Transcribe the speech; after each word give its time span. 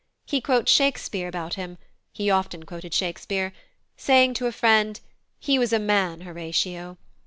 He 0.25 0.41
quotes 0.41 0.71
Shakespeare 0.71 1.27
about 1.27 1.53
him 1.53 1.77
(he 2.11 2.31
often 2.31 2.65
quoted 2.65 2.91
Shakespeare), 2.91 3.53
saying 3.97 4.33
to 4.33 4.47
a 4.47 4.51
friend, 4.51 4.99
"He 5.39 5.59
was 5.59 5.71
a 5.71 5.77
man, 5.77 6.21
Horatio." 6.21 6.97